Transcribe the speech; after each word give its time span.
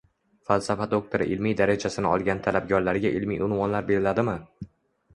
Falsafa 0.51 0.87
doktori 0.93 1.27
ilmiy 1.35 1.53
darajasini 1.61 2.11
olgan 2.15 2.43
talabgorlarga 2.49 3.15
ilmiy 3.21 3.47
unvonlar 3.51 3.91
beriladimi? 3.95 4.39